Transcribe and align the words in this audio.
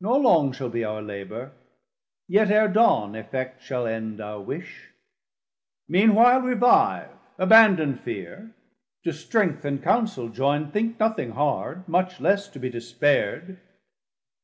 Nor 0.00 0.20
long 0.20 0.52
shall 0.52 0.68
be 0.68 0.84
our 0.84 1.02
labour, 1.02 1.50
yet 2.28 2.52
ere 2.52 2.68
dawne, 2.68 3.16
Effect 3.16 3.60
shall 3.64 3.84
end 3.84 4.20
our 4.20 4.40
wish. 4.40 4.92
Mean 5.88 6.14
while 6.14 6.40
revive; 6.40 7.08
Abandon 7.36 7.96
fear; 7.96 8.54
to 9.02 9.12
strength 9.12 9.64
and 9.64 9.82
counsel 9.82 10.28
joind 10.28 10.72
Think 10.72 11.00
nothing 11.00 11.32
hard, 11.32 11.88
much 11.88 12.20
less 12.20 12.46
to 12.50 12.60
be 12.60 12.70
despaird. 12.70 13.58